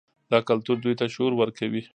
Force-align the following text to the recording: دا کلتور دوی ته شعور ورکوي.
دا 0.31 0.39
کلتور 0.47 0.77
دوی 0.83 0.93
ته 0.99 1.05
شعور 1.13 1.33
ورکوي. 1.37 1.81